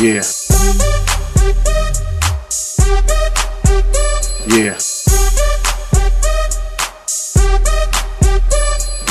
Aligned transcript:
Yeah. 0.00 0.22
Yeah. 4.46 4.54
Yeah. 4.54 4.78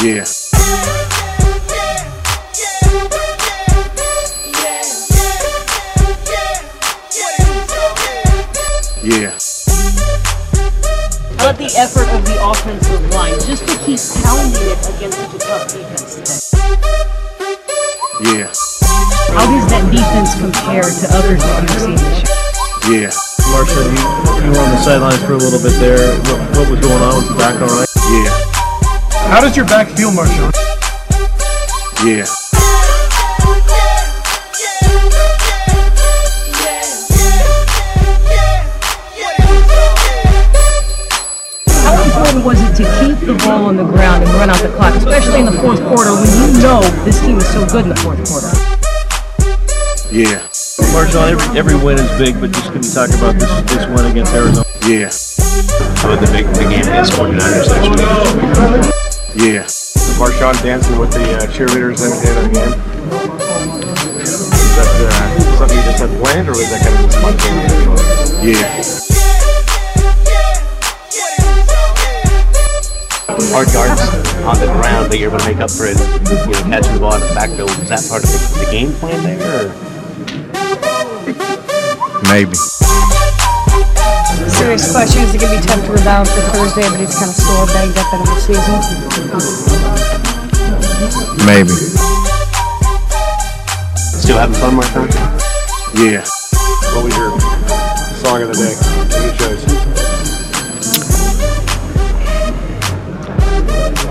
Yeah. 0.01 0.23
Yeah. 0.23 0.23
Yeah. 9.03 9.31
But 11.37 11.57
the 11.57 11.69
effort 11.75 12.07
of 12.15 12.23
the 12.23 12.37
offensive 12.41 13.09
line 13.11 13.33
just 13.41 13.67
to 13.67 13.75
keep 13.83 13.99
pounding 14.23 14.71
it 14.71 14.79
against 14.95 15.19
a 15.19 15.39
tough 15.39 15.67
defense 15.67 16.15
today. 16.15 16.39
Yeah. 18.39 18.76
How 19.37 19.45
does 19.45 19.69
that 19.69 19.85
defense 19.93 20.33
compare 20.41 20.81
to 20.81 21.05
others 21.13 21.37
that 21.45 21.61
you've 21.61 21.77
seen 21.77 21.93
this 21.93 22.25
year? 22.25 23.05
Yeah. 23.05 23.13
Marshawn, 23.53 23.85
you, 23.85 24.01
you 24.41 24.49
were 24.49 24.57
on 24.65 24.73
the 24.73 24.81
sidelines 24.81 25.21
for 25.21 25.33
a 25.33 25.37
little 25.37 25.61
bit 25.61 25.77
there. 25.77 26.17
What, 26.25 26.41
what 26.57 26.65
was 26.73 26.81
going 26.81 27.03
on? 27.05 27.21
with 27.21 27.29
the 27.29 27.37
back 27.37 27.61
all 27.61 27.69
right? 27.69 27.85
Yeah. 28.17 28.33
How 29.29 29.39
does 29.39 29.55
your 29.55 29.69
back 29.69 29.93
feel, 29.93 30.09
Marshawn? 30.09 30.49
Yeah. 32.01 32.25
How 41.85 41.93
important 42.09 42.41
was 42.43 42.57
it 42.57 42.73
to 42.81 42.85
keep 43.05 43.21
the 43.21 43.37
ball 43.45 43.65
on 43.69 43.77
the 43.77 43.85
ground 43.85 44.23
and 44.23 44.33
run 44.33 44.49
out 44.49 44.57
the 44.65 44.73
clock, 44.73 44.95
especially 44.95 45.41
in 45.41 45.45
the 45.45 45.57
fourth 45.61 45.79
quarter 45.85 46.09
when 46.17 46.25
you 46.41 46.59
know 46.59 46.81
this 47.05 47.21
team 47.21 47.37
is 47.37 47.47
so 47.53 47.63
good 47.67 47.83
in 47.83 47.89
the 47.89 48.01
fourth 48.01 48.17
quarter? 48.27 48.66
Yeah. 50.09 50.39
Marshawn, 50.95 51.35
every, 51.35 51.59
every 51.59 51.75
win 51.83 51.99
is 51.99 52.09
big, 52.17 52.39
but 52.39 52.51
just 52.53 52.71
can 52.71 52.81
you 52.81 52.89
talk 52.89 53.09
about 53.09 53.35
this 53.35 53.51
this 53.67 53.85
win 53.87 54.09
against 54.09 54.33
Arizona? 54.33 54.63
Yeah. 54.87 55.11
How 55.99 56.13
about 56.13 56.23
the 56.23 56.31
big 56.31 56.47
the 56.55 56.63
game 56.63 56.87
against 56.87 57.11
49ers 57.11 57.67
next 57.67 57.91
week? 57.91 57.99
Yeah. 59.35 59.67
Marshawn 60.15 60.55
dancing 60.63 60.97
with 60.97 61.11
the 61.11 61.21
uh, 61.35 61.47
cheerleaders 61.51 61.99
in 61.99 62.09
the 62.09 62.23
of 62.23 62.39
the 62.39 62.55
game. 62.55 62.71
Is 64.23 64.39
that 64.79 64.87
uh, 64.95 65.57
something 65.59 65.75
you 65.77 65.83
just 65.83 65.99
had 65.99 66.09
planned, 66.23 66.47
or 66.47 66.51
was 66.51 66.69
that 66.71 66.79
kind 66.81 66.95
of 66.95 67.03
just 67.03 67.19
spontaneous? 67.19 67.75
Yeah. 68.47 68.63
Hard 73.51 73.67
yards 73.73 74.01
on 74.47 74.55
the 74.59 74.71
ground, 74.71 75.11
that 75.11 75.17
you're 75.19 75.29
able 75.29 75.39
to 75.39 75.45
make 75.45 75.57
up 75.57 75.69
for 75.69 75.85
it, 75.85 75.97
you 76.47 76.53
know, 76.53 76.63
catching 76.71 76.93
the 76.93 76.99
ball 76.99 77.15
in 77.15 77.21
the 77.21 77.33
backfield. 77.35 77.69
Was 77.77 77.89
that 77.89 78.07
part 78.07 78.23
of 78.23 78.31
the, 78.31 78.65
the 78.65 78.71
game 78.71 78.93
plan 78.93 79.21
there? 79.23 79.67
Or? 79.67 79.96
Maybe. 82.29 82.55
Serious 84.49 84.91
question. 84.91 85.23
Is 85.23 85.33
it 85.35 85.39
going 85.39 85.53
to 85.53 85.61
be 85.61 85.65
tough 85.65 85.85
to 85.85 85.91
rebound 85.91 86.27
for 86.27 86.41
Thursday? 86.51 86.83
Everybody's 86.83 87.15
kind 87.15 87.29
of 87.29 87.35
sore, 87.35 87.65
banged 87.67 87.97
up 87.97 88.13
in 88.13 88.19
the 88.25 88.35
season. 88.41 88.81
Maybe. 91.45 91.75
Still 94.19 94.37
having 94.37 94.55
fun, 94.55 94.75
Marshawn? 94.75 95.07
Yeah. 95.95 96.25
What 96.93 97.05
was 97.05 97.15
your 97.15 97.31
song 98.17 98.41
of 98.41 98.47
the 98.49 98.55
day? 98.57 98.75
Any 99.15 99.31
shows? 99.37 99.61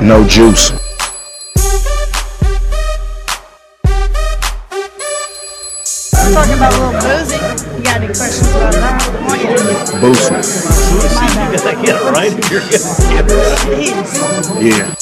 No 0.01 0.25
juice. 0.27 0.86
About 6.57 6.73
a 6.73 6.77
little 6.79 7.01
Boosie. 7.01 7.77
You 7.77 7.83
got 7.85 7.97
any 8.01 8.07
questions 8.07 8.49
about 8.49 8.73
that? 8.73 8.97
Boosie. 10.01 10.33
You 10.91 11.01
gotta 11.53 11.77
get 11.85 11.97
it 11.97 12.05
right. 12.11 12.33
You're 12.51 12.65
gonna 12.65 12.81
get 13.13 13.29
it. 13.29 13.85
Yeah. 14.65 14.95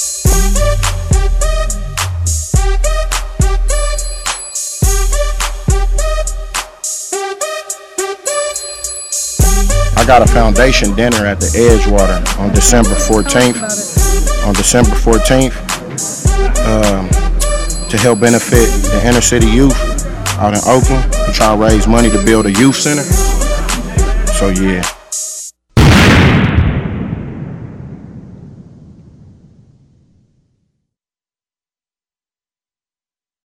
I 9.97 10.04
got 10.04 10.22
a 10.22 10.26
foundation 10.26 10.97
dinner 10.97 11.25
at 11.25 11.38
the 11.38 11.47
Edgewater 11.47 12.41
on 12.41 12.53
December 12.53 12.91
14th. 12.91 13.62
On 14.44 14.54
December 14.54 14.91
14th, 14.91 15.54
um, 16.66 17.09
to 17.88 17.97
help 17.97 18.19
benefit 18.19 18.66
the 18.91 19.06
inner 19.06 19.20
city 19.20 19.47
youth 19.47 19.94
out 20.38 20.54
in 20.54 20.60
Oakland. 20.66 21.04
We're 21.26 21.32
trying 21.32 21.58
to 21.58 21.64
raise 21.64 21.86
money 21.86 22.10
to 22.10 22.24
build 22.24 22.46
a 22.46 22.52
youth 22.52 22.76
center. 22.76 23.02
So 24.34 24.48
yeah. 24.48 24.82